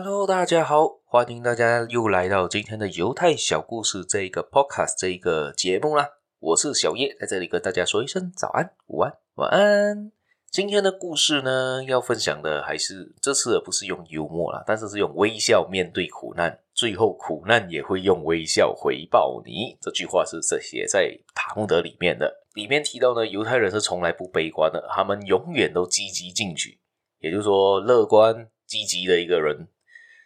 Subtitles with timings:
[0.00, 6.08] Hello，大家好，欢迎大家又来到今天的犹太小故事这一个 Podcast 这一个节目啦。
[6.38, 10.12] 我是小叶，在这里跟大家说一声早安、午安、晚安。
[10.52, 19.76] 今天的故事呢，要分享的还是这次不是用幽默啦，但是是用微笑面对苦难，最后苦难也会用微笑回报你。
[19.80, 26.78] 这句话是这写在塔木德里面的，里面提到呢，犹太人是从来不悲观的，他们永远都积极进取，
[27.18, 29.66] 也就是说，乐观积极的一个人。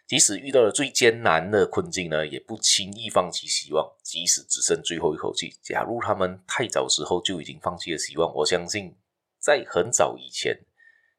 [0.05, 3.89] 即使遇到了最艰难的困境呢，也不轻易放弃希望。
[4.03, 8.95] 即使只剩最后一口气，假如他们太早时候就已经放弃了希望，我相信
[9.39, 10.59] 在很早以前，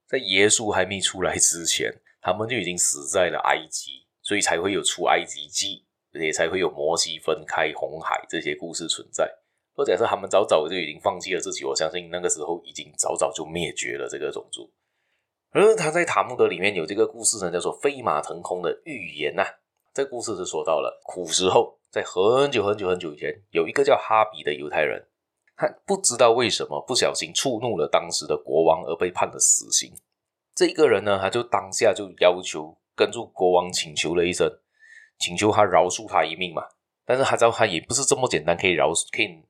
[0.06, 9.28] 在耶稣还没出来之前，他们就已经死在了埃及，所以才会有出埃及记，也才会有摩西分开红海这些故事存在。
[9.74, 14.70] 或者假设他们早早就已经放弃了自己，我相信那个时候已经早早就灭绝了这个种族。
[15.55, 19.44] 而他在塔木德里面有这个故事呢，叫做飞马腾空的预言呐、
[19.92, 25.06] 这故事是说到了古时候，在很久很久很久以前，有一个叫哈比的犹太人，
[25.56, 29.94] 他不知道为什么不小心触怒了当时的国王，而被判了死刑。
[30.56, 34.58] 这个人呢，他就当下就要求跟住国王请求了一声，
[35.20, 36.64] 请求他饶恕他一命嘛。
[37.06, 39.41] 但是他知道他也不是这么简单可以饶恕，可以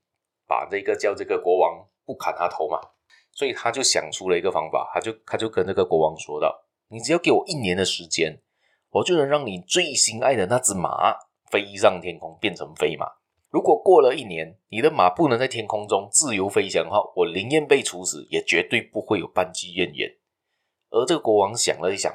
[0.46, 2.78] 把这个叫这个国王不砍他头嘛。
[3.34, 8.40] 所以他就想出了一个方法，他就他就跟那个国王说道：“你只要给我一年的时间，
[8.90, 11.16] 我就能让你最心爱的那只马
[11.50, 13.06] 飞上天空，变成飞马。
[13.50, 20.08] 如果过了一年，你的马不能在天空中自由飞翔的话，我宁愿被处死，也绝对不会有半句怨言。”
[20.90, 22.12] 而这个国王想了一想，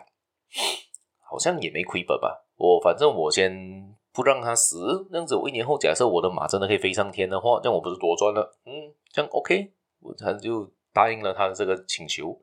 [1.20, 2.46] 好像也没亏本吧。
[2.56, 8.58] 我反正我先不让他死，这样子我一年后假设我的马真的可以飞上天的话，这样我不是多赚了？
[8.66, 8.72] 嗯，
[9.12, 10.72] 这样 OK，我他就。
[10.94, 12.42] 答应了他的这个请求，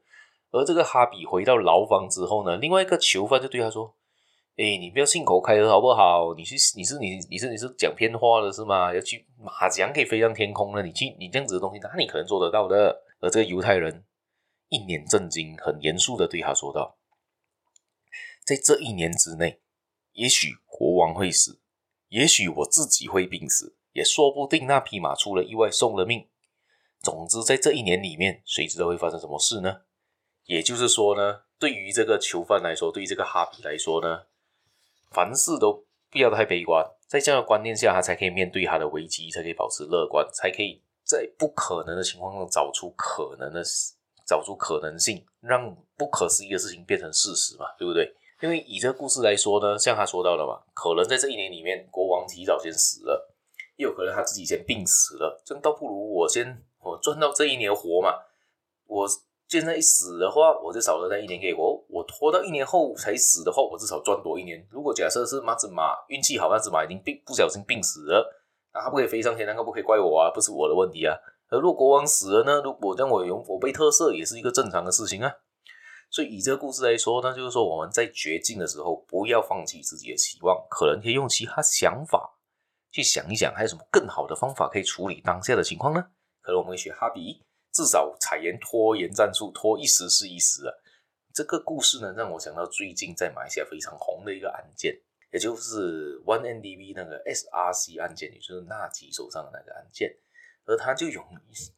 [0.50, 3.96] 而这个哈比回到牢房之后呢，另外一个囚犯就对他说
[4.56, 6.34] ：“哎，你不要信口开河好不好？
[6.34, 8.94] 你是你是你你是你是讲偏话的是吗？
[8.94, 10.82] 要去马怎样可以飞上天空呢？
[10.82, 14.04] 你去你这样子的东西，哪里可能做得到的？”而这个犹太人
[14.68, 16.98] 一脸震惊，很严肃的对他说道
[18.44, 19.60] ：“在这一年之内，
[20.12, 21.60] 也许国王会死，
[22.08, 26.28] 也许我自己会病死，也说不定那匹马出了意外送了命。”
[27.06, 29.82] 总之，在这一年里面，谁知道会发生什么事呢？
[30.46, 34.24] 也就是说呢，对于这个囚犯来说，对于这个哈比来说呢，
[35.12, 43.62] 凡事都不要太悲观，在这样的观念下，他才可以面对他的危机，才可以保持乐观，才可以在不可能的情况中找出可能的，
[44.26, 48.12] 找出可能性，让不可思议的事情变成事实嘛，对不对？
[48.42, 53.32] 因为以这个故事来说呢，像他说到的嘛，可能在这一年里面，国王提早先死了，
[53.76, 56.64] 也有可能他自己先病死了，这倒不如我先。
[56.86, 58.14] 我赚到这一年活嘛，
[58.86, 59.08] 我
[59.48, 61.84] 现在一死的话，我就少了那一年给我。
[61.88, 64.66] 我拖到一年后才死的话，我至少赚多一年。
[64.70, 68.32] 如果假设是那只马运气好，那只马已经病不小心病死了，
[68.72, 71.14] 那他不可以飞上天，那个不可以怪我啊，不是我的问题啊。
[71.48, 72.60] 而如果国王死了呢？
[72.62, 75.32] 如果让我用我被特赦，也是一个正常的事情啊。
[76.10, 82.38] 所以以这个故事来说呢，就是说我们在绝境的时候，不要放弃自己的希望，可能可以用其他想法
[82.90, 86.06] 去想一想，还有什么更好的方法可以处理当下的情况呢？
[86.46, 87.42] 可能我们会学哈比，
[87.72, 90.72] 至少采言拖延战术，拖一时是一时啊。
[91.34, 94.96] 这个故事呢，让我想到最近在马来西亚非常红的一个案件，
[95.32, 100.16] 也就是 One N D B 那个 SRC 案件，也就是纳吉手上的那个案件。
[100.66, 101.24] 而他就用，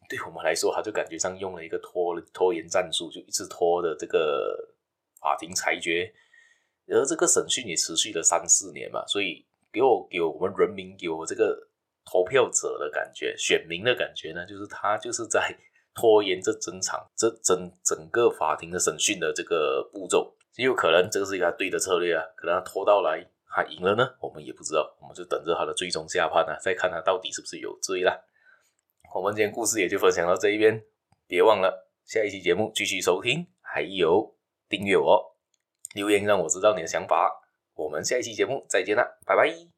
[0.07, 4.75] 对我们来说，他就感觉上用了一个拖拖延战术，就一直拖的这个
[5.19, 6.13] 法庭裁决。
[6.89, 11.68] 而这个审讯也持续了三四年嘛，所以给我给我们人民给我这个。
[12.11, 15.55] 投票者的感觉，选民的感觉呢， 就是他就是在
[15.95, 22.25] 拖延这整场、这整整个法庭的审讯的这个步骤，也有可能这个是一个对的策略啊。
[22.37, 28.19] 可能他拖到来，他赢了呢，我们也不知道，我们就等着他的最终下判啊，再看他到底是不是有罪啦。
[29.15, 30.83] 我们今天故事也就分享到这一边，
[31.27, 34.35] 别忘了下一期节目继续收听，还有
[34.69, 35.37] 订阅我，
[35.95, 37.43] 留言让我知道你的想法。
[37.75, 39.78] 我们下一期节目再见啦，拜拜。